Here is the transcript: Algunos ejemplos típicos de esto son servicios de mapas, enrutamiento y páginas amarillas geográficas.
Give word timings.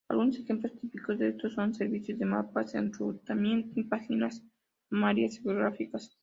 Algunos 0.09 0.39
ejemplos 0.39 0.73
típicos 0.79 1.19
de 1.19 1.27
esto 1.29 1.47
son 1.51 1.75
servicios 1.75 2.17
de 2.17 2.25
mapas, 2.25 2.73
enrutamiento 2.73 3.79
y 3.79 3.83
páginas 3.83 4.43
amarillas 4.89 5.37
geográficas. 5.43 6.17